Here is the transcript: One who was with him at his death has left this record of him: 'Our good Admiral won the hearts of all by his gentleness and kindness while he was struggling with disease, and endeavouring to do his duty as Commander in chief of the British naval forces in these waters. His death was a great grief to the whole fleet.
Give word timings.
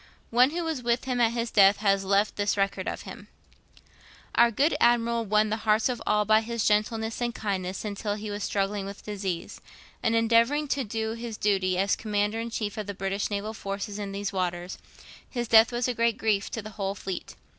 One 0.31 0.49
who 0.49 0.63
was 0.63 0.81
with 0.81 1.03
him 1.03 1.21
at 1.21 1.33
his 1.33 1.51
death 1.51 1.77
has 1.77 2.03
left 2.03 2.35
this 2.35 2.57
record 2.57 2.87
of 2.87 3.03
him: 3.03 3.27
'Our 4.33 4.49
good 4.49 4.75
Admiral 4.79 5.25
won 5.25 5.51
the 5.51 5.57
hearts 5.57 5.89
of 5.89 6.01
all 6.07 6.25
by 6.25 6.41
his 6.41 6.67
gentleness 6.67 7.21
and 7.21 7.35
kindness 7.35 7.83
while 7.83 8.15
he 8.15 8.31
was 8.31 8.43
struggling 8.43 8.87
with 8.87 9.05
disease, 9.05 9.61
and 10.01 10.15
endeavouring 10.15 10.67
to 10.69 10.83
do 10.83 11.11
his 11.11 11.37
duty 11.37 11.77
as 11.77 11.95
Commander 11.95 12.39
in 12.39 12.49
chief 12.49 12.79
of 12.79 12.87
the 12.87 12.95
British 12.95 13.29
naval 13.29 13.53
forces 13.53 13.99
in 13.99 14.11
these 14.11 14.33
waters. 14.33 14.79
His 15.29 15.47
death 15.47 15.71
was 15.71 15.87
a 15.87 15.93
great 15.93 16.17
grief 16.17 16.49
to 16.49 16.63
the 16.63 16.71
whole 16.71 16.95
fleet. 16.95 17.35